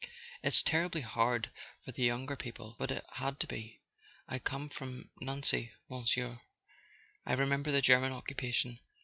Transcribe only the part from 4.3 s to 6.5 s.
come from Nancy, Monsieur: